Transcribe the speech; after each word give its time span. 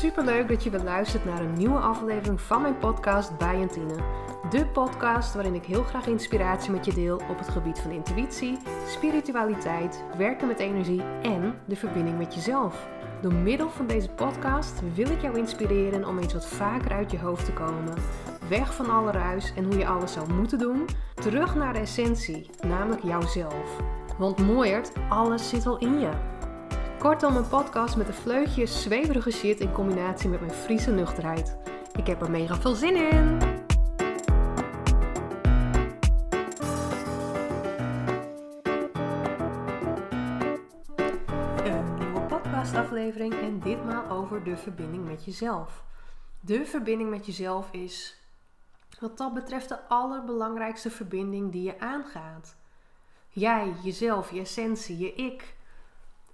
superleuk 0.00 0.48
dat 0.48 0.64
je 0.64 0.70
weer 0.70 0.82
luistert 0.82 1.24
naar 1.24 1.40
een 1.40 1.52
nieuwe 1.52 1.78
aflevering 1.78 2.40
van 2.40 2.62
mijn 2.62 2.78
podcast 2.78 3.38
bij. 3.38 3.68
De 4.50 4.66
podcast 4.66 5.34
waarin 5.34 5.54
ik 5.54 5.64
heel 5.64 5.82
graag 5.82 6.06
inspiratie 6.06 6.70
met 6.70 6.84
je 6.84 6.94
deel 6.94 7.20
op 7.30 7.38
het 7.38 7.48
gebied 7.48 7.78
van 7.78 7.90
intuïtie, 7.90 8.58
spiritualiteit, 8.86 10.04
werken 10.16 10.46
met 10.46 10.58
energie 10.58 11.02
en 11.22 11.54
de 11.66 11.76
verbinding 11.76 12.18
met 12.18 12.34
jezelf. 12.34 12.88
Door 13.22 13.34
middel 13.34 13.70
van 13.70 13.86
deze 13.86 14.08
podcast 14.08 14.80
wil 14.94 15.10
ik 15.10 15.22
jou 15.22 15.38
inspireren 15.38 16.06
om 16.06 16.18
eens 16.18 16.32
wat 16.32 16.46
vaker 16.46 16.92
uit 16.92 17.10
je 17.10 17.18
hoofd 17.18 17.44
te 17.44 17.52
komen. 17.52 17.94
Weg 18.48 18.74
van 18.74 18.90
alle 18.90 19.10
ruis 19.10 19.52
en 19.56 19.64
hoe 19.64 19.78
je 19.78 19.86
alles 19.86 20.12
zou 20.12 20.32
moeten 20.32 20.58
doen. 20.58 20.84
Terug 21.14 21.54
naar 21.54 21.72
de 21.72 21.78
essentie, 21.78 22.50
namelijk 22.66 23.02
jouzelf. 23.02 23.80
Want 24.18 24.38
mooiert, 24.38 24.92
alles 25.08 25.48
zit 25.48 25.66
al 25.66 25.78
in 25.78 26.00
je. 26.00 26.10
Kortom, 27.00 27.36
een 27.36 27.48
podcast 27.48 27.96
met 27.96 28.08
een 28.08 28.14
vleugje 28.14 28.66
zweverige 28.66 29.30
shit 29.30 29.60
in 29.60 29.72
combinatie 29.72 30.28
met 30.28 30.40
mijn 30.40 30.52
Friese 30.52 30.90
nuchterheid. 30.90 31.56
Ik 31.96 32.06
heb 32.06 32.22
er 32.22 32.30
mega 32.30 32.56
veel 32.56 32.74
zin 32.74 32.96
in! 32.96 33.38
Een 41.64 41.94
nieuwe 41.98 42.20
podcastaflevering 42.28 43.34
en 43.34 43.60
ditmaal 43.60 44.10
over 44.10 44.44
de 44.44 44.56
verbinding 44.56 45.04
met 45.04 45.24
jezelf. 45.24 45.84
De 46.40 46.64
verbinding 46.64 47.10
met 47.10 47.26
jezelf 47.26 47.72
is 47.72 48.20
wat 48.98 49.18
dat 49.18 49.34
betreft 49.34 49.68
de 49.68 49.88
allerbelangrijkste 49.88 50.90
verbinding 50.90 51.52
die 51.52 51.62
je 51.62 51.80
aangaat. 51.80 52.56
Jij, 53.28 53.72
jezelf, 53.82 54.30
je 54.30 54.40
essentie, 54.40 54.98
je 54.98 55.14
ik 55.14 55.58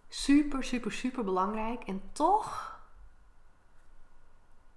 super, 0.08 0.64
super, 0.64 0.92
super 0.92 1.24
belangrijk. 1.24 1.84
En 1.84 2.02
toch 2.12 2.80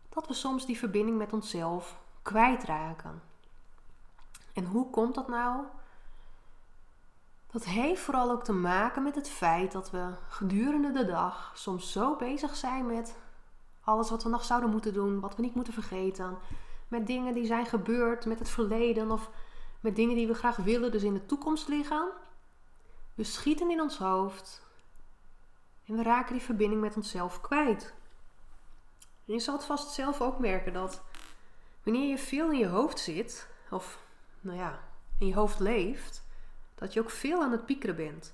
dat 0.09 0.27
we 0.27 0.33
soms 0.33 0.65
die 0.65 0.77
verbinding 0.77 1.17
met 1.17 1.33
onszelf 1.33 1.99
kwijtraken. 2.21 3.21
En 4.53 4.65
hoe 4.65 4.89
komt 4.89 5.15
dat 5.15 5.27
nou? 5.27 5.63
Dat 7.51 7.65
heeft 7.65 8.01
vooral 8.01 8.31
ook 8.31 8.43
te 8.43 8.53
maken 8.53 9.03
met 9.03 9.15
het 9.15 9.29
feit 9.29 9.71
dat 9.71 9.91
we 9.91 10.13
gedurende 10.27 10.91
de 10.91 11.05
dag 11.05 11.51
soms 11.55 11.91
zo 11.91 12.15
bezig 12.15 12.55
zijn 12.55 12.85
met 12.85 13.15
alles 13.81 14.09
wat 14.09 14.23
we 14.23 14.29
nog 14.29 14.43
zouden 14.43 14.69
moeten 14.69 14.93
doen, 14.93 15.19
wat 15.19 15.35
we 15.35 15.41
niet 15.41 15.55
moeten 15.55 15.73
vergeten, 15.73 16.37
met 16.87 17.07
dingen 17.07 17.33
die 17.33 17.45
zijn 17.45 17.65
gebeurd, 17.65 18.25
met 18.25 18.39
het 18.39 18.49
verleden 18.49 19.11
of 19.11 19.29
met 19.79 19.95
dingen 19.95 20.15
die 20.15 20.27
we 20.27 20.33
graag 20.33 20.55
willen, 20.55 20.91
dus 20.91 21.03
in 21.03 21.13
de 21.13 21.25
toekomst 21.25 21.67
liggen. 21.67 22.07
We 23.15 23.23
schieten 23.23 23.71
in 23.71 23.81
ons 23.81 23.97
hoofd 23.97 24.67
en 25.89 25.95
we 25.95 26.03
raken 26.03 26.33
die 26.33 26.43
verbinding 26.43 26.81
met 26.81 26.95
onszelf 26.95 27.41
kwijt. 27.41 27.93
En 29.25 29.33
je 29.33 29.39
zal 29.39 29.55
het 29.55 29.65
vast 29.65 29.93
zelf 29.93 30.21
ook 30.21 30.39
merken 30.39 30.73
dat 30.73 31.01
wanneer 31.83 32.09
je 32.09 32.17
veel 32.17 32.51
in 32.51 32.59
je 32.59 32.67
hoofd 32.67 32.99
zit, 32.99 33.47
of 33.69 33.99
nou 34.41 34.57
ja, 34.57 34.79
in 35.19 35.27
je 35.27 35.33
hoofd 35.33 35.59
leeft, 35.59 36.23
dat 36.75 36.93
je 36.93 36.99
ook 36.99 37.09
veel 37.09 37.41
aan 37.41 37.51
het 37.51 37.65
piekeren 37.65 37.95
bent. 37.95 38.33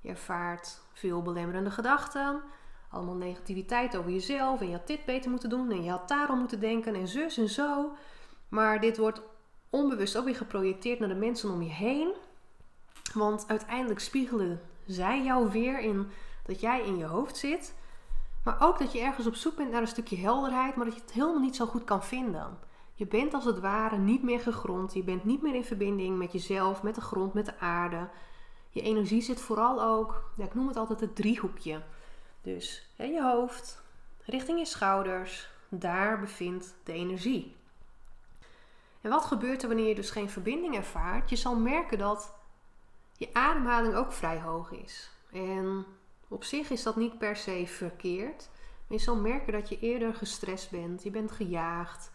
Je 0.00 0.08
ervaart 0.08 0.80
veel 0.92 1.22
belemmerende 1.22 1.70
gedachten, 1.70 2.42
allemaal 2.90 3.14
negativiteit 3.14 3.96
over 3.96 4.10
jezelf 4.10 4.60
en 4.60 4.66
je 4.66 4.76
had 4.76 4.86
dit 4.86 5.04
beter 5.04 5.30
moeten 5.30 5.48
doen 5.48 5.70
en 5.70 5.82
je 5.82 5.90
had 5.90 6.08
daarom 6.08 6.38
moeten 6.38 6.60
denken 6.60 6.94
en 6.94 7.08
zus 7.08 7.36
en 7.36 7.48
zo. 7.48 7.92
Maar 8.48 8.80
dit 8.80 8.96
wordt 8.96 9.22
onbewust 9.70 10.16
ook 10.16 10.24
weer 10.24 10.36
geprojecteerd 10.36 10.98
naar 10.98 11.08
de 11.08 11.14
mensen 11.14 11.50
om 11.50 11.62
je 11.62 11.70
heen. 11.70 12.14
Want 13.14 13.48
uiteindelijk 13.48 14.00
spiegelen 14.00 14.60
zij 14.86 15.22
jou 15.22 15.50
weer 15.50 15.80
in 15.80 16.10
dat 16.48 16.60
jij 16.60 16.82
in 16.82 16.96
je 16.96 17.04
hoofd 17.04 17.36
zit. 17.36 17.74
Maar 18.44 18.56
ook 18.60 18.78
dat 18.78 18.92
je 18.92 19.00
ergens 19.00 19.26
op 19.26 19.34
zoek 19.34 19.56
bent 19.56 19.70
naar 19.70 19.80
een 19.80 19.88
stukje 19.88 20.16
helderheid, 20.16 20.76
maar 20.76 20.84
dat 20.84 20.94
je 20.94 21.00
het 21.00 21.12
helemaal 21.12 21.40
niet 21.40 21.56
zo 21.56 21.66
goed 21.66 21.84
kan 21.84 22.02
vinden. 22.02 22.58
Je 22.94 23.06
bent 23.06 23.34
als 23.34 23.44
het 23.44 23.60
ware 23.60 23.96
niet 23.96 24.22
meer 24.22 24.40
gegrond. 24.40 24.94
Je 24.94 25.02
bent 25.02 25.24
niet 25.24 25.42
meer 25.42 25.54
in 25.54 25.64
verbinding 25.64 26.18
met 26.18 26.32
jezelf, 26.32 26.82
met 26.82 26.94
de 26.94 27.00
grond, 27.00 27.34
met 27.34 27.46
de 27.46 27.58
aarde. 27.58 28.08
Je 28.68 28.80
energie 28.80 29.22
zit 29.22 29.40
vooral 29.40 29.82
ook, 29.82 30.30
ik 30.36 30.54
noem 30.54 30.68
het 30.68 30.76
altijd 30.76 31.00
het 31.00 31.16
driehoekje. 31.16 31.82
Dus 32.42 32.90
hè, 32.96 33.04
je 33.04 33.22
hoofd, 33.22 33.82
richting 34.24 34.58
je 34.58 34.64
schouders, 34.64 35.50
daar 35.68 36.20
bevindt 36.20 36.74
de 36.84 36.92
energie. 36.92 37.56
En 39.00 39.10
wat 39.10 39.24
gebeurt 39.24 39.62
er 39.62 39.68
wanneer 39.68 39.88
je 39.88 39.94
dus 39.94 40.10
geen 40.10 40.30
verbinding 40.30 40.76
ervaart? 40.76 41.30
Je 41.30 41.36
zal 41.36 41.56
merken 41.56 41.98
dat 41.98 42.34
je 43.16 43.28
ademhaling 43.32 43.94
ook 43.94 44.12
vrij 44.12 44.40
hoog 44.40 44.70
is. 44.70 45.10
En 45.32 45.86
op 46.28 46.44
zich 46.44 46.70
is 46.70 46.82
dat 46.82 46.96
niet 46.96 47.18
per 47.18 47.36
se 47.36 47.64
verkeerd. 47.66 48.48
Maar 48.86 48.98
je 48.98 49.04
zal 49.04 49.16
merken 49.16 49.52
dat 49.52 49.68
je 49.68 49.78
eerder 49.78 50.14
gestrest 50.14 50.70
bent. 50.70 51.02
Je 51.02 51.10
bent 51.10 51.32
gejaagd. 51.32 52.10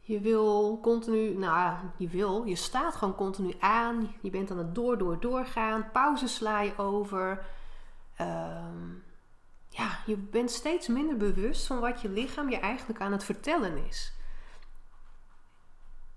Je 0.00 0.20
wil 0.20 0.78
continu, 0.82 1.34
nou 1.34 1.76
je 1.96 2.08
wil, 2.08 2.44
je 2.44 2.56
staat 2.56 2.94
gewoon 2.94 3.14
continu 3.14 3.54
aan. 3.58 4.14
Je 4.20 4.30
bent 4.30 4.50
aan 4.50 4.58
het 4.58 4.74
door, 4.74 4.98
door, 4.98 5.20
doorgaan. 5.20 5.90
Pauzes 5.92 6.34
sla 6.34 6.60
je 6.60 6.78
over. 6.78 7.44
Ehm, 8.16 8.90
ja, 9.68 9.98
je 10.06 10.16
bent 10.16 10.50
steeds 10.50 10.88
minder 10.88 11.16
bewust 11.16 11.66
van 11.66 11.80
wat 11.80 12.00
je 12.00 12.08
lichaam 12.08 12.50
je 12.50 12.58
eigenlijk 12.58 13.00
aan 13.00 13.12
het 13.12 13.24
vertellen 13.24 13.86
is. 13.86 14.12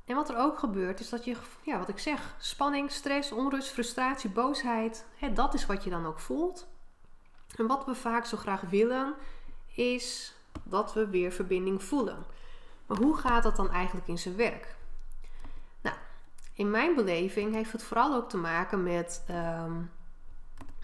En 0.06 0.16
wat 0.16 0.29
er 0.29 0.38
ook 0.38 0.59
gebeurt 0.59 1.00
is 1.00 1.09
dat 1.09 1.25
je, 1.25 1.35
ja, 1.63 1.78
wat 1.78 1.89
ik 1.89 2.00
zeg, 2.00 2.35
spanning, 2.39 2.91
stress, 2.91 3.31
onrust, 3.31 3.69
frustratie, 3.69 4.29
boosheid, 4.29 5.06
hè, 5.16 5.33
dat 5.33 5.53
is 5.53 5.66
wat 5.66 5.83
je 5.83 5.89
dan 5.89 6.06
ook 6.06 6.19
voelt. 6.19 6.70
En 7.56 7.67
wat 7.67 7.85
we 7.85 7.95
vaak 7.95 8.25
zo 8.25 8.38
graag 8.38 8.62
willen, 8.62 9.13
is 9.75 10.34
dat 10.63 10.94
we 10.94 11.07
weer 11.07 11.31
verbinding 11.31 11.84
voelen. 11.84 12.25
Maar 12.85 12.97
hoe 12.97 13.17
gaat 13.17 13.44
dat 13.44 13.56
dan 13.56 13.72
eigenlijk 13.72 14.07
in 14.07 14.17
zijn 14.17 14.35
werk? 14.35 14.75
Nou, 15.81 15.95
in 16.53 16.72
mijn 16.72 16.95
beleving 16.95 17.53
heeft 17.53 17.72
het 17.72 17.84
vooral 17.84 18.16
ook 18.16 18.29
te 18.29 18.38
maken 18.38 18.84
met 18.84 19.23
ehm, 19.28 19.72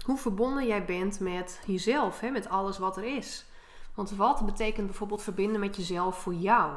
hoe 0.06 0.18
verbonden 0.18 0.68
jij 0.68 0.86
bent 0.86 1.20
met 1.20 1.60
jezelf, 1.66 2.20
hè, 2.20 2.30
met 2.30 2.50
alles 2.50 2.78
wat 2.78 2.98
er 2.98 3.16
is. 3.16 3.46
Want 3.94 4.12
wat 4.12 4.46
betekent 4.46 4.86
bijvoorbeeld 4.86 5.22
verbinden 5.22 5.60
met 5.60 5.76
jezelf 5.76 6.22
voor 6.22 6.34
jou? 6.34 6.72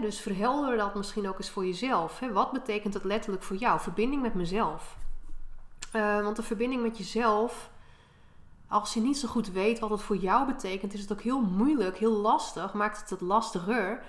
Dus 0.00 0.20
verhelder 0.20 0.76
dat 0.76 0.94
misschien 0.94 1.28
ook 1.28 1.38
eens 1.38 1.50
voor 1.50 1.66
jezelf. 1.66 2.20
Wat 2.32 2.52
betekent 2.52 2.94
het 2.94 3.04
letterlijk 3.04 3.42
voor 3.42 3.56
jou? 3.56 3.80
Verbinding 3.80 4.22
met 4.22 4.34
mezelf. 4.34 4.96
Uh, 5.92 6.22
want 6.22 6.36
de 6.36 6.42
verbinding 6.42 6.82
met 6.82 6.98
jezelf 6.98 7.70
als 8.72 8.94
je 8.94 9.00
niet 9.00 9.18
zo 9.18 9.28
goed 9.28 9.50
weet 9.50 9.78
wat 9.78 9.90
het 9.90 10.02
voor 10.02 10.16
jou 10.16 10.46
betekent, 10.46 10.94
is 10.94 11.00
het 11.00 11.12
ook 11.12 11.20
heel 11.20 11.40
moeilijk, 11.40 11.98
heel 11.98 12.12
lastig, 12.12 12.72
maakt 12.72 13.00
het 13.00 13.10
het 13.10 13.20
lastiger 13.20 14.02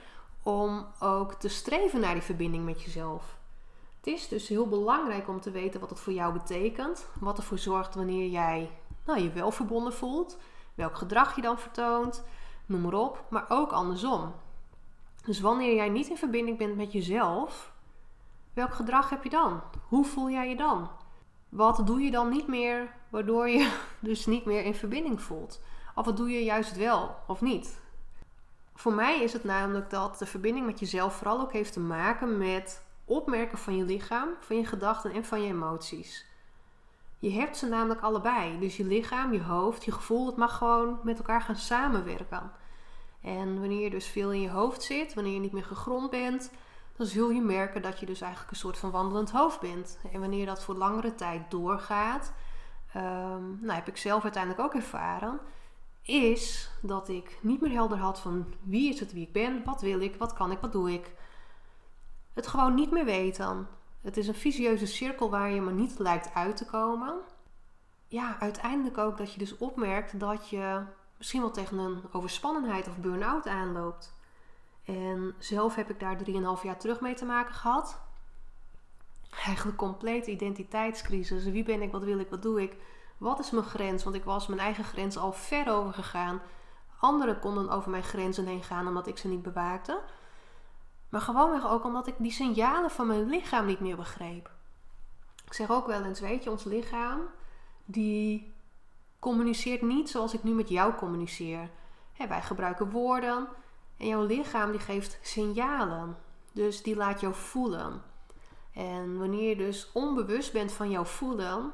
om 0.43 0.85
ook 0.99 1.33
te 1.33 1.47
streven 1.47 1.99
naar 1.99 2.13
die 2.13 2.23
verbinding 2.23 2.65
met 2.65 2.81
jezelf. 2.81 3.37
Het 3.97 4.07
is 4.07 4.27
dus 4.27 4.47
heel 4.47 4.67
belangrijk 4.67 5.27
om 5.27 5.41
te 5.41 5.51
weten 5.51 5.79
wat 5.79 5.89
het 5.89 5.99
voor 5.99 6.13
jou 6.13 6.33
betekent, 6.33 7.07
wat 7.19 7.37
ervoor 7.37 7.57
zorgt 7.57 7.95
wanneer 7.95 8.29
jij 8.29 8.69
nou, 9.05 9.19
je 9.19 9.31
wel 9.31 9.51
verbonden 9.51 9.93
voelt, 9.93 10.37
welk 10.75 10.95
gedrag 10.97 11.35
je 11.35 11.41
dan 11.41 11.59
vertoont, 11.59 12.23
noem 12.65 12.81
maar 12.81 12.93
op, 12.93 13.23
maar 13.29 13.45
ook 13.49 13.71
andersom. 13.71 14.33
Dus 15.25 15.39
wanneer 15.39 15.75
jij 15.75 15.89
niet 15.89 16.07
in 16.07 16.17
verbinding 16.17 16.57
bent 16.57 16.75
met 16.75 16.91
jezelf, 16.91 17.73
welk 18.53 18.73
gedrag 18.73 19.09
heb 19.09 19.23
je 19.23 19.29
dan? 19.29 19.61
Hoe 19.87 20.05
voel 20.05 20.29
jij 20.29 20.49
je 20.49 20.55
dan? 20.55 20.89
Wat 21.49 21.87
doe 21.87 22.01
je 22.01 22.11
dan 22.11 22.29
niet 22.29 22.47
meer 22.47 23.01
waardoor 23.13 23.49
je 23.49 23.71
dus 23.99 24.25
niet 24.25 24.45
meer 24.45 24.63
in 24.63 24.75
verbinding 24.75 25.21
voelt? 25.21 25.61
Of 25.95 26.05
wat 26.05 26.17
doe 26.17 26.29
je 26.29 26.43
juist 26.43 26.75
wel 26.75 27.15
of 27.27 27.41
niet? 27.41 27.81
Voor 28.75 28.93
mij 28.93 29.21
is 29.23 29.33
het 29.33 29.43
namelijk 29.43 29.89
dat 29.89 30.19
de 30.19 30.25
verbinding 30.25 30.65
met 30.65 30.79
jezelf 30.79 31.15
vooral 31.15 31.39
ook 31.39 31.51
heeft 31.51 31.73
te 31.73 31.79
maken 31.79 32.37
met 32.37 32.83
opmerken 33.05 33.57
van 33.57 33.75
je 33.75 33.83
lichaam, 33.83 34.29
van 34.39 34.55
je 34.55 34.65
gedachten 34.65 35.11
en 35.11 35.25
van 35.25 35.41
je 35.41 35.47
emoties. 35.47 36.25
Je 37.19 37.31
hebt 37.31 37.57
ze 37.57 37.67
namelijk 37.67 38.01
allebei. 38.01 38.59
Dus 38.59 38.77
je 38.77 38.85
lichaam, 38.85 39.33
je 39.33 39.41
hoofd, 39.41 39.85
je 39.85 39.91
gevoel, 39.91 40.25
het 40.25 40.35
mag 40.35 40.57
gewoon 40.57 40.99
met 41.03 41.17
elkaar 41.17 41.41
gaan 41.41 41.55
samenwerken. 41.55 42.51
En 43.21 43.59
wanneer 43.59 43.81
je 43.81 43.89
dus 43.89 44.07
veel 44.07 44.31
in 44.31 44.41
je 44.41 44.49
hoofd 44.49 44.83
zit, 44.83 45.13
wanneer 45.13 45.33
je 45.33 45.39
niet 45.39 45.51
meer 45.51 45.63
gegrond 45.63 46.09
bent, 46.09 46.51
dan 46.97 47.05
zul 47.05 47.29
je 47.29 47.41
merken 47.41 47.81
dat 47.81 47.99
je 47.99 48.05
dus 48.05 48.21
eigenlijk 48.21 48.51
een 48.51 48.57
soort 48.57 48.77
van 48.77 48.91
wandelend 48.91 49.31
hoofd 49.31 49.59
bent. 49.59 49.99
En 50.11 50.19
wanneer 50.19 50.45
dat 50.45 50.63
voor 50.63 50.75
langere 50.75 51.15
tijd 51.15 51.51
doorgaat, 51.51 52.33
um, 52.95 53.59
nou 53.61 53.73
heb 53.73 53.87
ik 53.87 53.97
zelf 53.97 54.23
uiteindelijk 54.23 54.63
ook 54.63 54.73
ervaren, 54.73 55.39
is 56.01 56.71
dat 56.81 57.09
ik 57.09 57.39
niet 57.41 57.61
meer 57.61 57.71
helder 57.71 57.97
had 57.97 58.19
van 58.19 58.53
wie 58.61 58.89
is 58.89 58.99
het 58.99 59.13
wie 59.13 59.25
ik 59.25 59.33
ben, 59.33 59.63
wat 59.63 59.81
wil 59.81 59.99
ik, 59.99 60.15
wat 60.15 60.33
kan 60.33 60.51
ik, 60.51 60.59
wat 60.59 60.71
doe 60.71 60.93
ik. 60.93 61.11
Het 62.33 62.47
gewoon 62.47 62.73
niet 62.73 62.91
meer 62.91 63.05
weten. 63.05 63.67
Het 64.01 64.17
is 64.17 64.27
een 64.27 64.35
visieuze 64.35 64.85
cirkel 64.85 65.29
waar 65.29 65.51
je 65.51 65.61
maar 65.61 65.73
niet 65.73 65.99
lijkt 65.99 66.33
uit 66.33 66.57
te 66.57 66.65
komen. 66.65 67.15
Ja, 68.07 68.39
uiteindelijk 68.39 68.97
ook 68.97 69.17
dat 69.17 69.33
je 69.33 69.39
dus 69.39 69.57
opmerkt 69.57 70.19
dat 70.19 70.49
je 70.49 70.81
misschien 71.17 71.41
wel 71.41 71.51
tegen 71.51 71.77
een 71.77 72.03
overspannenheid 72.11 72.87
of 72.87 72.97
burn-out 72.97 73.47
aanloopt. 73.47 74.13
En 74.85 75.35
zelf 75.37 75.75
heb 75.75 75.89
ik 75.89 75.99
daar 75.99 76.17
3,5 76.57 76.63
jaar 76.63 76.77
terug 76.77 76.99
mee 76.99 77.13
te 77.13 77.25
maken 77.25 77.53
gehad. 77.53 78.01
Eigenlijk 79.45 79.77
complete 79.77 80.31
identiteitscrisis. 80.31 81.43
Wie 81.43 81.63
ben 81.63 81.81
ik, 81.81 81.91
wat 81.91 82.03
wil 82.03 82.19
ik, 82.19 82.29
wat 82.29 82.41
doe 82.41 82.61
ik? 82.61 82.77
Wat 83.17 83.39
is 83.39 83.51
mijn 83.51 83.65
grens? 83.65 84.03
Want 84.03 84.15
ik 84.15 84.23
was 84.23 84.47
mijn 84.47 84.59
eigen 84.59 84.83
grens 84.83 85.17
al 85.17 85.33
ver 85.33 85.71
over 85.71 85.93
gegaan. 85.93 86.41
Anderen 86.99 87.39
konden 87.39 87.69
over 87.69 87.89
mijn 87.89 88.03
grenzen 88.03 88.45
heen 88.45 88.63
gaan 88.63 88.87
omdat 88.87 89.07
ik 89.07 89.17
ze 89.17 89.27
niet 89.27 89.41
bewaakte. 89.41 89.99
Maar 91.09 91.21
gewoonweg 91.21 91.67
ook 91.67 91.83
omdat 91.83 92.07
ik 92.07 92.15
die 92.17 92.31
signalen 92.31 92.91
van 92.91 93.07
mijn 93.07 93.25
lichaam 93.25 93.65
niet 93.65 93.79
meer 93.79 93.95
begreep. 93.95 94.51
Ik 95.45 95.53
zeg 95.53 95.71
ook 95.71 95.87
wel 95.87 96.03
eens, 96.03 96.19
weet 96.19 96.43
je, 96.43 96.51
ons 96.51 96.63
lichaam 96.63 97.19
die 97.85 98.53
communiceert 99.19 99.81
niet 99.81 100.09
zoals 100.09 100.33
ik 100.33 100.43
nu 100.43 100.51
met 100.51 100.69
jou 100.69 100.93
communiceer. 100.93 101.69
wij 102.27 102.41
gebruiken 102.41 102.89
woorden 102.89 103.47
en 103.97 104.07
jouw 104.07 104.25
lichaam 104.25 104.71
die 104.71 104.79
geeft 104.79 105.19
signalen. 105.21 106.17
Dus 106.51 106.83
die 106.83 106.95
laat 106.95 107.19
jou 107.19 107.33
voelen. 107.33 108.01
En 108.73 109.17
wanneer 109.17 109.49
je 109.49 109.55
dus 109.55 109.91
onbewust 109.91 110.53
bent 110.53 110.71
van 110.71 110.89
jouw 110.89 111.05
voelen, 111.05 111.73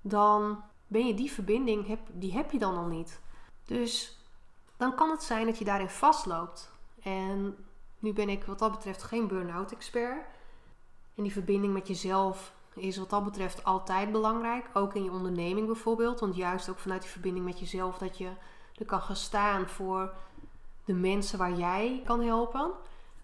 dan 0.00 0.62
ben 0.86 1.06
je 1.06 1.14
die 1.14 1.32
verbinding, 1.32 1.98
die 2.12 2.32
heb 2.32 2.50
je 2.50 2.58
dan 2.58 2.76
al 2.76 2.86
niet. 2.86 3.20
Dus 3.64 4.18
dan 4.76 4.94
kan 4.94 5.10
het 5.10 5.22
zijn 5.22 5.46
dat 5.46 5.58
je 5.58 5.64
daarin 5.64 5.88
vastloopt. 5.88 6.72
En 7.02 7.56
nu 7.98 8.12
ben 8.12 8.28
ik 8.28 8.44
wat 8.44 8.58
dat 8.58 8.70
betreft 8.70 9.02
geen 9.02 9.28
burn-out 9.28 9.72
expert. 9.72 10.26
En 11.14 11.22
die 11.22 11.32
verbinding 11.32 11.72
met 11.72 11.88
jezelf 11.88 12.54
is 12.74 12.96
wat 12.96 13.10
dat 13.10 13.24
betreft 13.24 13.64
altijd 13.64 14.12
belangrijk. 14.12 14.70
Ook 14.74 14.94
in 14.94 15.04
je 15.04 15.10
onderneming 15.10 15.66
bijvoorbeeld. 15.66 16.20
Want 16.20 16.36
juist 16.36 16.68
ook 16.68 16.78
vanuit 16.78 17.02
die 17.02 17.10
verbinding 17.10 17.44
met 17.44 17.58
jezelf 17.58 17.98
dat 17.98 18.18
je 18.18 18.30
er 18.74 18.84
kan 18.86 19.00
gaan 19.00 19.16
staan 19.16 19.68
voor 19.68 20.14
de 20.84 20.94
mensen 20.94 21.38
waar 21.38 21.52
jij 21.52 22.02
kan 22.04 22.22
helpen. 22.22 22.70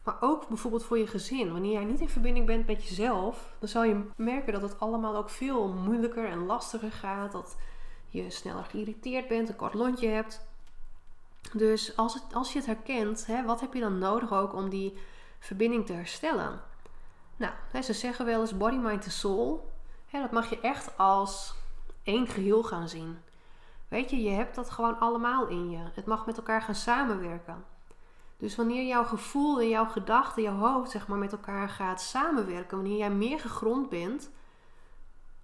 Maar 0.06 0.17
ook 0.20 0.49
bijvoorbeeld 0.49 0.85
voor 0.85 0.99
je 0.99 1.06
gezin. 1.06 1.53
Wanneer 1.53 1.73
jij 1.73 1.85
niet 1.85 2.00
in 2.00 2.08
verbinding 2.08 2.47
bent 2.47 2.67
met 2.67 2.85
jezelf, 2.88 3.55
dan 3.58 3.69
zal 3.69 3.85
je 3.85 4.05
merken 4.17 4.53
dat 4.53 4.62
het 4.62 4.81
allemaal 4.81 5.17
ook 5.17 5.31
veel 5.31 5.69
moeilijker 5.69 6.29
en 6.29 6.47
lastiger 6.47 6.93
gaat. 6.93 7.32
Dat 7.32 7.56
je 8.08 8.31
sneller 8.31 8.64
geïrriteerd 8.64 9.29
bent, 9.29 9.49
een 9.49 9.56
kort 9.56 9.75
lontje 9.75 10.08
hebt. 10.08 10.47
Dus 11.53 11.97
als, 11.97 12.14
het, 12.14 12.23
als 12.32 12.53
je 12.53 12.58
het 12.58 12.67
herkent, 12.67 13.26
hè, 13.26 13.44
wat 13.44 13.61
heb 13.61 13.75
je 13.75 13.81
dan 13.81 13.99
nodig 13.99 14.32
ook 14.32 14.55
om 14.55 14.69
die 14.69 14.99
verbinding 15.38 15.87
te 15.87 15.93
herstellen? 15.93 16.61
Nou, 17.37 17.53
hè, 17.70 17.82
ze 17.82 17.93
zeggen 17.93 18.25
wel 18.25 18.41
eens 18.41 18.56
body, 18.56 18.76
mind 18.76 19.05
en 19.05 19.11
soul. 19.11 19.73
Hè, 20.06 20.20
dat 20.20 20.32
mag 20.32 20.50
je 20.50 20.61
echt 20.61 20.99
als 20.99 21.55
één 22.03 22.26
geheel 22.26 22.62
gaan 22.62 22.88
zien. 22.88 23.19
Weet 23.88 24.11
je, 24.11 24.23
je 24.23 24.31
hebt 24.31 24.55
dat 24.55 24.70
gewoon 24.70 24.99
allemaal 24.99 25.47
in 25.47 25.70
je. 25.70 25.82
Het 25.93 26.06
mag 26.06 26.26
met 26.26 26.37
elkaar 26.37 26.62
gaan 26.62 26.75
samenwerken. 26.75 27.64
Dus 28.38 28.56
wanneer 28.56 28.86
jouw 28.86 29.04
gevoel 29.04 29.60
en 29.60 29.68
jouw 29.68 29.86
gedachten, 29.86 30.42
jouw 30.42 30.56
hoofd, 30.56 30.90
zeg 30.90 31.08
maar, 31.08 31.18
met 31.18 31.32
elkaar 31.32 31.68
gaat 31.68 32.00
samenwerken, 32.00 32.76
wanneer 32.76 32.96
jij 32.96 33.10
meer 33.10 33.40
gegrond 33.40 33.88
bent, 33.88 34.30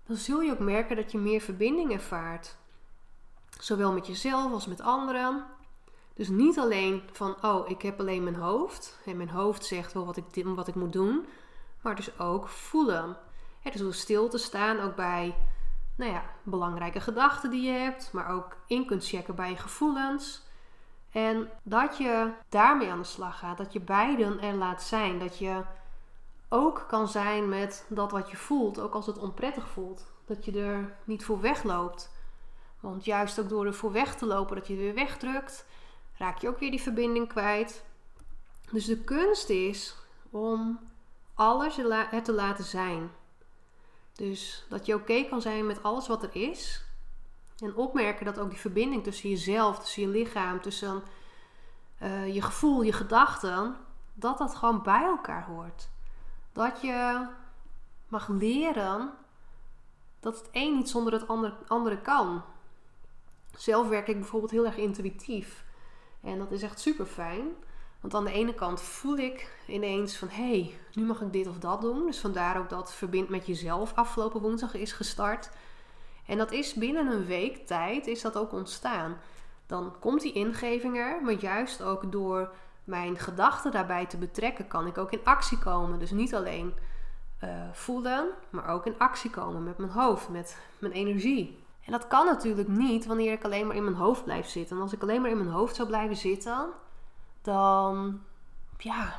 dan 0.07 0.17
zul 0.17 0.41
je 0.41 0.53
ook 0.53 0.59
merken 0.59 0.97
dat 0.97 1.13
je 1.13 1.19
meer 1.19 1.41
verbinding 1.41 1.93
ervaart. 1.93 2.57
Zowel 3.61 3.93
met 3.93 4.07
jezelf 4.07 4.53
als 4.53 4.67
met 4.67 4.81
anderen. 4.81 5.45
Dus 6.15 6.29
niet 6.29 6.59
alleen 6.59 7.03
van, 7.13 7.37
oh, 7.43 7.71
ik 7.71 7.83
heb 7.83 8.01
alleen 8.01 8.23
mijn 8.23 8.37
hoofd. 8.37 8.99
En 9.07 9.17
mijn 9.17 9.31
hoofd 9.31 9.65
zegt 9.65 9.93
wel 9.93 10.07
wat 10.07 10.17
ik, 10.17 10.45
wat 10.45 10.69
ik 10.69 10.75
moet 10.75 10.93
doen. 10.93 11.27
Maar 11.81 11.97
dus 11.97 12.19
ook 12.19 12.49
voelen. 12.49 13.17
dus 13.63 13.81
door 13.81 13.95
stil 13.95 14.29
te 14.29 14.39
staan, 14.39 14.81
ook 14.81 14.97
bij 14.97 15.35
nou 15.97 16.13
ja, 16.13 16.25
belangrijke 16.43 17.01
gedachten 17.01 17.51
die 17.51 17.63
je 17.63 17.79
hebt. 17.79 18.13
Maar 18.13 18.31
ook 18.31 18.57
in 18.67 18.87
kunt 18.87 19.07
checken 19.07 19.35
bij 19.35 19.51
je 19.51 19.57
gevoelens. 19.57 20.43
En 21.13 21.51
dat 21.63 21.99
je 21.99 22.33
daarmee 22.49 22.91
aan 22.91 22.99
de 22.99 23.05
slag 23.05 23.39
gaat. 23.39 23.59
Dat 23.59 23.73
je 23.73 23.81
beiden 23.81 24.41
er 24.41 24.55
laat 24.55 24.83
zijn. 24.83 25.19
Dat 25.19 25.39
je 25.39 25.63
ook 26.49 26.85
kan 26.89 27.09
zijn 27.09 27.49
met 27.49 27.87
dat 27.89 28.11
wat 28.11 28.31
je 28.31 28.37
voelt. 28.37 28.81
Ook 28.81 28.95
als 28.95 29.07
het 29.07 29.19
onprettig 29.19 29.69
voelt. 29.69 30.13
Dat 30.25 30.45
je 30.45 30.61
er 30.61 30.97
niet 31.05 31.25
voor 31.25 31.41
wegloopt. 31.41 32.11
Want 32.83 33.05
juist 33.05 33.41
ook 33.41 33.49
door 33.49 33.67
er 33.67 33.75
voor 33.75 33.93
weg 33.93 34.15
te 34.17 34.27
lopen, 34.27 34.57
dat 34.57 34.67
je 34.67 34.77
weer 34.77 34.95
wegdrukt, 34.95 35.67
raak 36.17 36.39
je 36.39 36.49
ook 36.49 36.59
weer 36.59 36.71
die 36.71 36.83
verbinding 36.83 37.29
kwijt. 37.29 37.85
Dus 38.73 38.85
de 38.85 38.99
kunst 38.99 39.49
is 39.49 39.97
om 40.31 40.81
alles 41.35 41.79
er 41.79 42.23
te 42.23 42.33
laten 42.33 42.65
zijn. 42.65 43.11
Dus 44.13 44.67
dat 44.69 44.87
je 44.87 44.95
oké 44.95 45.25
kan 45.25 45.41
zijn 45.41 45.67
met 45.67 45.83
alles 45.83 46.09
wat 46.09 46.23
er 46.23 46.31
is. 46.33 46.85
En 47.63 47.75
opmerken 47.77 48.25
dat 48.25 48.39
ook 48.39 48.51
die 48.51 48.59
verbinding 48.59 49.03
tussen 49.03 49.31
jezelf, 49.31 49.79
tussen 49.79 50.03
je 50.03 50.09
lichaam, 50.09 50.61
tussen 50.61 51.03
uh, 52.03 52.35
je 52.35 52.43
gevoel, 52.43 52.83
je 52.83 52.93
gedachten, 52.93 53.77
dat 54.15 54.39
dat 54.39 54.55
gewoon 54.55 54.83
bij 54.83 55.03
elkaar 55.03 55.45
hoort. 55.45 55.89
Dat 56.53 56.81
je 56.81 57.27
mag 58.09 58.29
leren 58.29 59.11
dat 60.21 60.39
het 60.39 60.49
een 60.53 60.75
niet 60.77 60.89
zonder 60.89 61.13
het 61.13 61.29
andere, 61.29 61.55
andere 61.67 62.01
kan. 62.01 62.43
Zelf 63.57 63.89
werk 63.89 64.09
ik 64.09 64.19
bijvoorbeeld 64.19 64.53
heel 64.53 64.67
erg 64.67 64.77
intuïtief. 64.77 65.65
En 66.21 66.39
dat 66.39 66.51
is 66.51 66.63
echt 66.63 66.81
super 66.81 67.07
fijn. 67.07 67.47
Want 68.01 68.15
aan 68.15 68.25
de 68.25 68.33
ene 68.33 68.55
kant 68.55 68.81
voel 68.81 69.17
ik 69.17 69.65
ineens 69.67 70.17
van 70.17 70.29
hé, 70.29 70.61
hey, 70.61 70.79
nu 70.93 71.05
mag 71.05 71.21
ik 71.21 71.33
dit 71.33 71.47
of 71.47 71.59
dat 71.59 71.81
doen. 71.81 72.07
Dus 72.07 72.19
vandaar 72.19 72.59
ook 72.59 72.69
dat 72.69 72.93
Verbind 72.93 73.29
met 73.29 73.47
jezelf 73.47 73.95
afgelopen 73.95 74.41
woensdag 74.41 74.75
is 74.75 74.93
gestart. 74.93 75.51
En 76.33 76.39
dat 76.39 76.53
is 76.53 76.75
binnen 76.75 77.07
een 77.07 77.25
week 77.25 77.67
tijd 77.67 78.07
is 78.07 78.23
dat 78.23 78.37
ook 78.37 78.53
ontstaan. 78.53 79.17
Dan 79.67 79.95
komt 80.01 80.21
die 80.21 80.33
ingeving 80.33 80.97
er, 80.97 81.23
maar 81.23 81.33
juist 81.33 81.83
ook 81.83 82.13
door 82.13 82.53
mijn 82.85 83.19
gedachten 83.19 83.71
daarbij 83.71 84.07
te 84.07 84.17
betrekken, 84.17 84.69
kan 84.69 84.87
ik 84.87 84.99
ook 84.99 85.13
in 85.13 85.25
actie 85.25 85.59
komen. 85.59 85.99
Dus 85.99 86.11
niet 86.11 86.35
alleen 86.35 86.75
uh, 87.45 87.51
voelen, 87.73 88.29
maar 88.51 88.69
ook 88.69 88.87
in 88.87 88.99
actie 88.99 89.31
komen 89.31 89.65
met 89.65 89.79
mijn 89.79 89.91
hoofd, 89.91 90.29
met 90.29 90.57
mijn 90.79 90.93
energie. 90.93 91.59
En 91.85 91.93
dat 91.93 92.07
kan 92.07 92.27
natuurlijk 92.27 92.69
niet 92.69 93.07
wanneer 93.07 93.33
ik 93.33 93.45
alleen 93.45 93.67
maar 93.67 93.77
in 93.77 93.85
mijn 93.85 93.97
hoofd 93.97 94.25
blijf 94.25 94.49
zitten. 94.49 94.77
En 94.77 94.83
als 94.83 94.93
ik 94.93 95.03
alleen 95.03 95.21
maar 95.21 95.31
in 95.31 95.39
mijn 95.39 95.51
hoofd 95.51 95.77
zou 95.77 95.89
blijven 95.89 96.17
zitten, 96.17 96.69
dan 97.43 98.21
ja, 98.79 99.15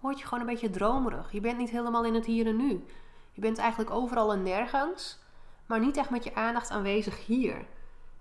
word 0.00 0.18
je 0.18 0.24
gewoon 0.24 0.40
een 0.40 0.52
beetje 0.52 0.70
dromerig. 0.70 1.32
Je 1.32 1.40
bent 1.40 1.58
niet 1.58 1.70
helemaal 1.70 2.04
in 2.04 2.14
het 2.14 2.26
hier 2.26 2.46
en 2.46 2.56
nu. 2.56 2.86
Je 3.32 3.40
bent 3.40 3.58
eigenlijk 3.58 3.90
overal 3.90 4.32
en 4.32 4.42
nergens, 4.42 5.22
maar 5.66 5.80
niet 5.80 5.96
echt 5.96 6.10
met 6.10 6.24
je 6.24 6.34
aandacht 6.34 6.70
aanwezig 6.70 7.26
hier. 7.26 7.66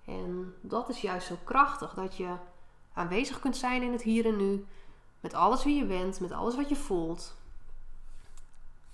En 0.06 0.56
dat 0.62 0.90
is 0.90 1.02
juist 1.02 1.28
zo 1.28 1.38
krachtig 1.44 1.94
dat 1.94 2.18
je 2.18 2.36
aanwezig 2.94 3.40
kunt 3.40 3.58
zijn 3.58 3.82
in 3.82 3.92
het 3.92 4.02
hier 4.02 4.26
en 4.26 4.38
nu, 4.38 4.66
met 5.20 5.34
alles 5.34 5.64
wie 5.64 5.76
je 5.76 5.86
bent, 5.86 6.20
met 6.20 6.32
alles 6.32 6.56
wat 6.56 6.70
je 6.70 6.76
voelt. 6.76 7.36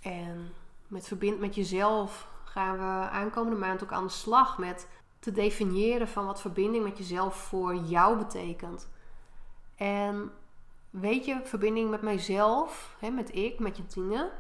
En 0.02 0.54
met 0.88 1.08
verbind 1.08 1.40
met 1.40 1.56
jezelf 1.56 2.28
gaan 2.44 2.78
we 2.78 3.10
aankomende 3.10 3.60
maand 3.60 3.84
ook 3.84 3.92
aan 3.92 4.04
de 4.04 4.10
slag 4.10 4.58
met 4.58 4.88
te 5.20 5.32
definiëren 5.32 6.08
van 6.08 6.26
wat 6.26 6.42
verbinding 6.42 6.84
met 6.84 6.98
jezelf 6.98 7.36
voor 7.36 7.76
jou 7.76 8.18
betekent. 8.18 8.90
En 9.76 10.32
weet 10.90 11.26
je, 11.26 11.40
verbinding 11.44 11.90
met 11.90 12.02
mijzelf, 12.02 12.96
hè, 13.00 13.10
met 13.10 13.36
ik, 13.36 13.60
met 13.60 13.78
je 13.78 13.84
Jantine, 13.84 14.32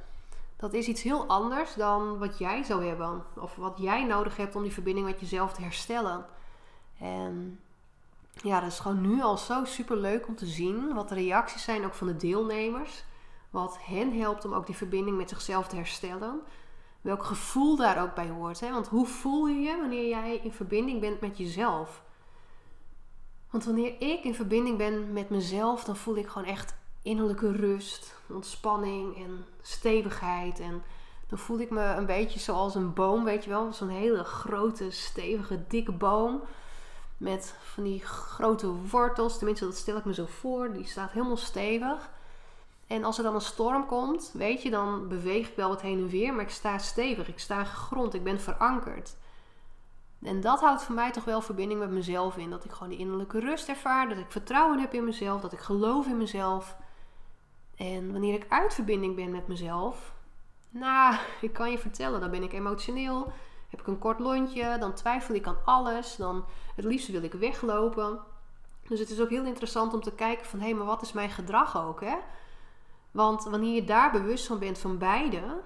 dat 0.60 0.74
is 0.74 0.88
iets 0.88 1.02
heel 1.02 1.26
anders 1.26 1.74
dan 1.74 2.18
wat 2.18 2.38
jij 2.38 2.64
zou 2.64 2.86
hebben. 2.86 3.24
Of 3.36 3.56
wat 3.56 3.78
jij 3.78 4.04
nodig 4.04 4.38
hebt 4.38 4.56
om 4.56 4.64
die 4.64 4.74
verbinding 4.74 5.06
met 5.06 5.20
jezelf 5.20 5.54
te 5.54 5.62
herstellen. 5.62 6.26
En 7.00 7.60
ja, 8.32 8.60
dat 8.60 8.72
is 8.72 8.80
gewoon 8.80 9.02
nu 9.02 9.22
al 9.22 9.38
zo 9.38 9.66
super 9.66 9.98
leuk 9.98 10.28
om 10.28 10.36
te 10.36 10.46
zien 10.46 10.94
wat 10.94 11.10
de 11.10 11.16
reacties 11.16 11.64
zijn 11.64 11.86
ook 11.86 11.94
van 11.94 12.08
de 12.08 12.16
deelnemers. 12.16 13.04
Wat 13.50 13.78
hen 13.82 14.20
helpt 14.20 14.46
om 14.46 14.54
ook 14.54 14.66
die 14.66 14.76
verbinding 14.76 15.18
met 15.18 15.30
zichzelf 15.30 15.68
te 15.68 15.76
herstellen 15.76 16.42
welk 17.02 17.24
gevoel 17.24 17.76
daar 17.76 18.02
ook 18.02 18.16
bij 18.16 18.30
hoort. 18.30 18.60
Hè? 18.60 18.72
Want 18.72 18.88
hoe 18.88 19.06
voel 19.06 19.48
je 19.48 19.60
je 19.60 19.78
wanneer 19.78 20.08
jij 20.08 20.40
in 20.44 20.52
verbinding 20.52 21.00
bent 21.00 21.22
met 21.22 21.38
jezelf? 21.38 22.04
Want 23.50 23.66
wanneer 23.66 23.96
ik 24.00 24.24
in 24.24 24.36
verbinding 24.36 24.78
ben 24.78 25.14
met 25.14 25.30
mezelf, 25.30 25.84
dan 25.84 25.96
voel 25.96 26.18
ik 26.18 26.28
gewoon 26.28 26.48
echt 26.48 26.76
innerlijke 27.02 27.52
rust, 27.52 28.16
ontspanning 28.28 29.18
en 29.18 29.46
stevigheid. 29.62 30.60
En 30.60 30.84
dan 31.28 31.38
voel 31.38 31.60
ik 31.60 31.70
me 31.70 31.84
een 31.84 32.06
beetje 32.06 32.40
zoals 32.40 32.76
een 32.76 32.94
boom, 32.94 33.24
weet 33.24 33.44
je 33.44 33.50
wel. 33.50 33.74
Zo'n 33.74 33.90
hele 33.90 34.24
grote, 34.24 34.92
stevige, 34.92 35.64
dikke 35.68 35.92
boom. 35.92 36.42
Met 37.18 37.56
van 37.62 37.84
die 37.84 38.06
grote 38.06 38.68
wortels. 38.68 39.38
Tenminste, 39.38 39.66
dat 39.66 39.76
stel 39.76 39.98
ik 39.98 40.06
me 40.06 40.14
zo 40.14 40.26
voor. 40.26 40.74
Die 40.74 40.88
staat 40.88 41.12
helemaal 41.12 41.38
stevig. 41.38 42.10
En 42.90 43.04
als 43.04 43.18
er 43.18 43.24
dan 43.24 43.36
een 43.36 43.42
storm 43.42 43.86
komt, 43.86 44.32
weet 44.34 44.62
je, 44.62 44.70
dan 44.70 45.08
beweeg 45.08 45.50
ik 45.50 45.56
wel 45.56 45.70
wat 45.70 45.82
heen 45.82 45.98
en 45.98 46.10
weer, 46.10 46.34
maar 46.34 46.44
ik 46.44 46.50
sta 46.50 46.78
stevig, 46.78 47.28
ik 47.28 47.40
sta 47.40 47.64
gegrond, 47.64 48.14
ik 48.14 48.24
ben 48.24 48.40
verankerd. 48.40 49.16
En 50.22 50.42
dat 50.42 50.60
houdt 50.60 50.84
voor 50.84 50.96
mij 50.96 51.12
toch 51.12 51.24
wel 51.24 51.42
verbinding 51.42 51.80
met 51.80 51.90
mezelf 51.90 52.38
in. 52.38 52.50
Dat 52.50 52.66
ik 52.66 52.72
gewoon 52.72 52.90
die 52.90 52.98
innerlijke 52.98 53.40
rust 53.40 53.68
ervaar, 53.68 54.10
dat 54.10 54.18
ik 54.18 54.32
vertrouwen 54.32 54.80
heb 54.80 54.94
in 54.94 55.04
mezelf, 55.04 55.42
dat 55.42 55.54
ik 55.54 55.60
geloof 55.60 56.08
in 56.08 56.18
mezelf. 56.18 56.76
En 57.80 58.12
wanneer 58.12 58.34
ik 58.34 58.46
uit 58.50 58.74
verbinding 58.74 59.16
ben 59.16 59.32
met 59.32 59.48
mezelf, 59.48 60.14
nou, 60.70 61.16
ik 61.42 61.54
kan 61.54 61.72
je 61.72 61.78
vertellen, 61.78 62.20
dan 62.20 62.32
ben 62.32 62.44
ik 62.44 62.54
emotioneel, 62.54 63.32
heb 63.70 63.80
ik 63.80 63.88
een 63.88 64.00
kort 64.00 64.20
lontje, 64.20 64.78
dan 64.80 64.94
twijfel 64.94 65.36
ik 65.36 65.48
aan 65.48 65.58
alles, 65.66 66.16
dan 66.16 66.46
het 66.76 66.86
liefst 66.86 67.08
wil 67.08 67.24
ik 67.24 67.34
weglopen. 67.34 68.20
Dus 68.88 69.00
het 69.00 69.10
is 69.10 69.22
ook 69.22 69.30
heel 69.30 69.46
interessant 69.46 69.94
om 69.94 70.02
te 70.02 70.12
kijken 70.12 70.46
van, 70.46 70.60
hé, 70.60 70.66
hey, 70.66 70.76
maar 70.76 70.86
wat 70.86 71.02
is 71.02 71.12
mijn 71.12 71.30
gedrag 71.30 71.86
ook, 71.86 72.02
hè? 72.02 72.16
Want 73.12 73.44
wanneer 73.44 73.76
je 73.76 73.84
daar 73.84 74.12
bewust 74.12 74.48
van 74.48 74.60
bent 74.60 74.80
van 74.80 74.98
beide, 74.98 75.62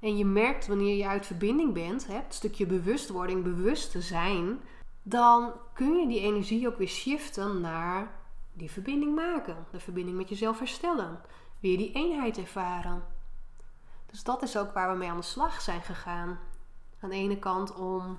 en 0.00 0.16
je 0.16 0.24
merkt 0.24 0.66
wanneer 0.66 0.96
je 0.96 1.06
uit 1.06 1.26
verbinding 1.26 1.72
bent, 1.72 2.06
hè, 2.06 2.14
het 2.14 2.34
stukje 2.34 2.66
bewustwording, 2.66 3.42
bewust 3.42 3.90
te 3.90 4.00
zijn, 4.00 4.60
dan 5.02 5.52
kun 5.72 5.96
je 5.96 6.08
die 6.08 6.20
energie 6.20 6.68
ook 6.68 6.78
weer 6.78 6.88
shiften 6.88 7.60
naar 7.60 8.19
die 8.60 8.70
verbinding 8.70 9.14
maken. 9.14 9.66
De 9.70 9.80
verbinding 9.80 10.16
met 10.16 10.28
jezelf 10.28 10.58
herstellen. 10.58 11.20
Weer 11.60 11.76
die 11.76 11.92
eenheid 11.92 12.38
ervaren. 12.38 13.02
Dus 14.06 14.22
dat 14.22 14.42
is 14.42 14.56
ook 14.56 14.72
waar 14.72 14.92
we 14.92 14.98
mee 14.98 15.08
aan 15.08 15.16
de 15.16 15.22
slag 15.22 15.60
zijn 15.60 15.82
gegaan. 15.82 16.38
Aan 17.00 17.10
de 17.10 17.16
ene 17.16 17.38
kant 17.38 17.74
om 17.74 18.18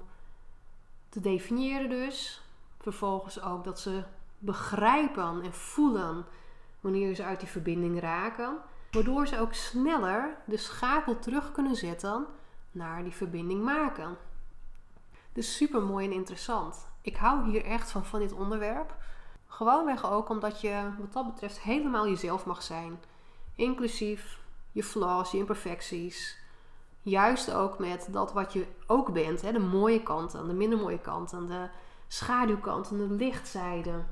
te 1.09 1.19
definiëren 1.19 1.89
dus. 1.89 2.41
Vervolgens 2.79 3.41
ook 3.41 3.63
dat 3.63 3.79
ze 3.79 4.03
begrijpen 4.39 5.41
en 5.43 5.53
voelen 5.53 6.25
wanneer 6.79 7.15
ze 7.15 7.23
uit 7.23 7.39
die 7.39 7.49
verbinding 7.49 7.99
raken. 7.99 8.57
Waardoor 8.91 9.27
ze 9.27 9.39
ook 9.39 9.53
sneller 9.53 10.37
de 10.45 10.57
schakel 10.57 11.19
terug 11.19 11.51
kunnen 11.51 11.75
zetten 11.75 12.25
naar 12.71 13.03
die 13.03 13.13
verbinding 13.13 13.63
maken. 13.63 14.17
Dus 15.33 15.55
super 15.55 15.81
mooi 15.81 16.05
en 16.05 16.13
interessant. 16.13 16.89
Ik 17.01 17.15
hou 17.15 17.49
hier 17.49 17.65
echt 17.65 17.91
van, 17.91 18.05
van 18.05 18.19
dit 18.19 18.31
onderwerp. 18.31 18.95
Gewoonweg 19.51 20.11
ook 20.11 20.29
omdat 20.29 20.61
je 20.61 20.89
wat 20.99 21.13
dat 21.13 21.25
betreft 21.25 21.59
helemaal 21.59 22.07
jezelf 22.07 22.45
mag 22.45 22.63
zijn. 22.63 22.99
Inclusief 23.55 24.39
je 24.71 24.83
flaws, 24.83 25.31
je 25.31 25.37
imperfecties. 25.37 26.37
Juist 27.01 27.53
ook 27.53 27.79
met 27.79 28.07
dat 28.11 28.33
wat 28.33 28.53
je 28.53 28.65
ook 28.87 29.13
bent. 29.13 29.41
Hè? 29.41 29.51
De 29.51 29.59
mooie 29.59 30.03
kanten, 30.03 30.47
de 30.47 30.53
minder 30.53 30.79
mooie 30.79 30.99
kanten, 30.99 31.47
de 31.47 31.69
schaduwkanten, 32.07 32.97
de 32.97 33.13
lichtzijde. 33.13 34.03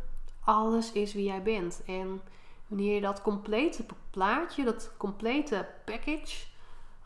Alles 0.44 0.92
is 0.92 1.14
wie 1.14 1.24
jij 1.24 1.44
bent. 1.44 1.82
En 1.86 2.22
wanneer 2.68 2.96
je 2.96 3.02
dat 3.02 3.22
complete 3.22 3.86
plaatje, 4.10 4.64
dat 4.64 4.92
complete 4.98 5.68
package 5.86 6.46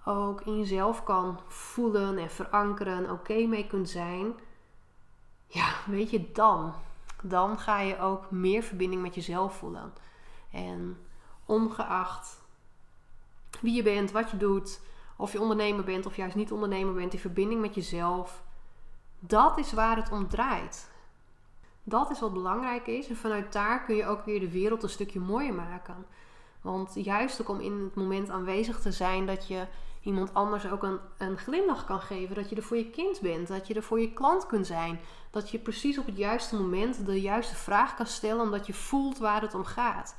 ook 0.06 0.42
in 0.42 0.58
jezelf 0.58 1.04
kan 1.04 1.40
voelen 1.48 2.18
en 2.18 2.30
verankeren, 2.30 3.12
oké 3.12 3.46
mee 3.46 3.68
kunt 3.68 3.90
zijn, 3.90 4.34
ja, 5.48 5.74
weet 5.86 6.10
je, 6.10 6.32
dan, 6.32 6.74
dan 7.24 7.60
ga 7.60 7.80
je 7.80 8.00
ook 8.00 8.32
meer 8.32 8.64
verbinding 8.64 9.02
met 9.02 9.16
jezelf 9.16 9.58
voelen. 9.58 9.94
En 10.52 10.98
ongeacht 11.46 12.42
wie 13.62 13.74
je 13.74 13.84
bent, 13.84 14.12
wat 14.12 14.32
je 14.32 14.38
doet, 14.38 14.82
of 15.18 15.32
je 15.32 15.42
ondernemer 15.42 15.84
bent 15.84 16.06
of 16.06 16.16
juist 16.16 16.36
niet 16.36 16.52
ondernemer 16.52 16.94
bent, 16.94 17.12
die 17.12 17.20
verbinding 17.20 17.62
met 17.62 17.76
jezelf, 17.76 18.44
dat 19.20 19.58
is 19.58 19.74
waar 19.74 19.96
het 19.96 20.12
om 20.12 20.28
draait. 20.28 20.92
Dat 21.84 22.10
is 22.10 22.20
wat 22.20 22.34
belangrijk 22.34 22.88
is. 22.88 23.08
En 23.08 23.16
vanuit 23.16 23.54
daar 23.54 23.84
kun 23.84 23.96
je 23.96 24.06
ook 24.06 24.26
weer 24.26 24.40
de 24.40 24.52
wereld 24.52 24.84
een 24.84 24.90
stukje 24.90 25.20
mooier 25.20 25.54
maken. 25.54 26.06
Want 26.62 26.92
juist 26.94 27.42
ook 27.42 27.50
om 27.50 27.60
in 27.60 27.80
het 27.84 27.96
moment 27.96 28.30
aanwezig 28.30 28.80
te 28.80 28.92
zijn 28.92 29.26
dat 29.26 29.48
je 29.48 29.68
iemand 30.04 30.34
anders 30.34 30.70
ook 30.70 30.84
een, 30.84 31.00
een 31.18 31.38
glimlach 31.38 31.86
kan 31.86 32.00
geven. 32.00 32.36
Dat 32.36 32.50
je 32.50 32.56
er 32.56 32.64
voor 32.64 32.78
je 32.78 32.90
kind 32.90 33.22
bent. 33.22 33.48
Dat 33.48 33.68
je 33.68 33.74
er 33.74 33.84
voor 33.84 34.00
je 34.00 34.14
klant 34.14 34.46
kunt 34.46 34.68
zijn. 34.68 35.00
Dat 35.32 35.50
je 35.50 35.60
precies 35.60 35.98
op 35.98 36.06
het 36.06 36.18
juiste 36.18 36.56
moment 36.56 37.06
de 37.06 37.22
juiste 37.22 37.56
vraag 37.56 37.96
kan 37.96 38.06
stellen 38.06 38.42
omdat 38.44 38.68
je 38.68 38.74
voelt 38.74 39.18
waar 39.18 39.42
het 39.42 39.54
om 39.54 39.66
gaat. 39.66 40.16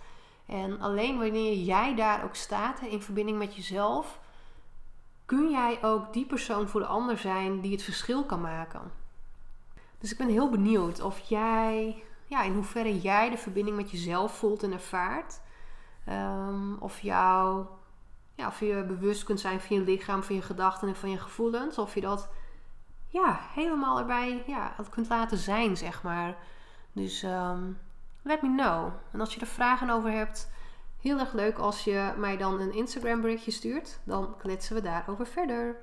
En 0.46 0.80
alleen 0.80 1.18
wanneer 1.18 1.56
jij 1.56 1.94
daar 1.94 2.24
ook 2.24 2.34
staat 2.34 2.80
in 2.80 3.02
verbinding 3.02 3.38
met 3.38 3.56
jezelf, 3.56 4.20
kun 5.26 5.50
jij 5.50 5.78
ook 5.82 6.12
die 6.12 6.26
persoon 6.26 6.68
voor 6.68 6.80
de 6.80 6.86
ander 6.86 7.18
zijn 7.18 7.60
die 7.60 7.72
het 7.72 7.82
verschil 7.82 8.24
kan 8.24 8.40
maken. 8.40 8.92
Dus 9.98 10.12
ik 10.12 10.18
ben 10.18 10.28
heel 10.28 10.50
benieuwd 10.50 11.00
of 11.00 11.18
jij, 11.18 12.02
ja, 12.26 12.42
in 12.42 12.54
hoeverre 12.54 13.00
jij 13.00 13.30
de 13.30 13.36
verbinding 13.36 13.76
met 13.76 13.90
jezelf 13.90 14.36
voelt 14.36 14.62
en 14.62 14.72
ervaart. 14.72 15.40
Ehm, 16.04 16.74
of 16.78 17.00
jou, 17.00 17.66
ja, 18.34 18.46
of 18.46 18.60
je 18.60 18.84
bewust 18.86 19.24
kunt 19.24 19.40
zijn 19.40 19.60
van 19.60 19.76
je 19.76 19.82
lichaam, 19.82 20.22
van 20.22 20.34
je 20.34 20.42
gedachten 20.42 20.88
en 20.88 20.96
van 20.96 21.10
je 21.10 21.18
gevoelens. 21.18 21.78
Of 21.78 21.94
je 21.94 22.00
dat 22.00 22.28
ja, 23.08 23.40
helemaal 23.54 23.98
erbij 23.98 24.42
ja, 24.46 24.74
kunt 24.90 25.08
laten 25.08 25.38
zijn, 25.38 25.76
zeg 25.76 26.02
maar. 26.02 26.36
Dus 26.92 27.22
um, 27.22 27.78
let 28.22 28.42
me 28.42 28.54
know. 28.56 28.92
En 29.12 29.20
als 29.20 29.34
je 29.34 29.40
er 29.40 29.46
vragen 29.46 29.90
over 29.90 30.10
hebt, 30.10 30.50
heel 31.00 31.18
erg 31.18 31.32
leuk 31.32 31.58
als 31.58 31.84
je 31.84 32.12
mij 32.16 32.36
dan 32.36 32.60
een 32.60 32.72
Instagram 32.72 33.20
berichtje 33.20 33.50
stuurt. 33.50 34.00
Dan 34.04 34.36
kletsen 34.38 34.74
we 34.74 34.82
daarover 34.82 35.26
verder. 35.26 35.76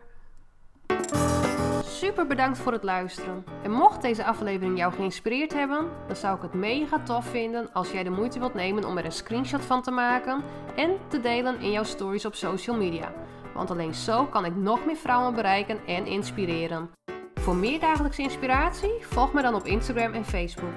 Super 2.02 2.28
bedankt 2.28 2.58
voor 2.58 2.72
het 2.72 2.84
luisteren. 2.84 3.44
En 3.64 3.72
mocht 3.72 4.02
deze 4.02 4.26
aflevering 4.26 4.78
jou 4.78 4.94
geïnspireerd 4.94 5.54
hebben, 5.54 5.88
dan 6.08 6.16
zou 6.16 6.36
ik 6.36 6.42
het 6.42 6.54
mega 6.54 7.00
tof 7.04 7.26
vinden 7.26 7.74
als 7.74 7.92
jij 7.92 8.04
de 8.04 8.10
moeite 8.10 8.40
wilt 8.40 8.54
nemen 8.54 8.86
om 8.86 8.98
er 8.98 9.06
een 9.06 9.12
screenshot 9.12 9.62
van 9.62 9.82
te 9.82 9.92
maken 9.92 10.44
en 10.76 10.98
te 11.08 11.20
delen 11.20 11.60
in 11.60 11.72
jouw 11.72 11.84
stories 11.84 12.26
op 12.26 12.36
social 12.36 12.76
media. 12.76 13.14
Want 13.54 13.72
alleen 13.72 13.94
zo 13.94 14.26
kan 14.26 14.46
ik 14.46 14.56
nog 14.56 14.86
meer 14.86 14.96
vrouwen 14.96 15.36
bereiken 15.36 15.80
en 15.88 16.06
inspireren. 16.06 16.90
Voor 17.34 17.56
meer 17.56 17.80
dagelijkse 17.80 18.22
inspiratie, 18.22 18.94
volg 19.00 19.34
me 19.34 19.42
dan 19.42 19.56
op 19.56 19.66
Instagram 19.66 20.14
en 20.14 20.26
Facebook. 20.26 20.74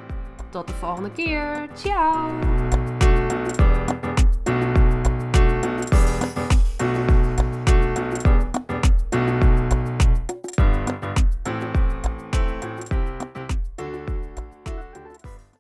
Tot 0.51 0.67
de 0.67 0.75
volgende 0.75 1.11
keer. 1.13 1.69
Ciao! 1.75 2.74